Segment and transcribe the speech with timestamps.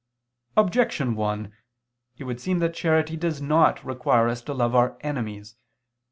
[0.57, 1.53] Objection 1:
[2.17, 5.55] It would seem that charity does not require us to love our enemies.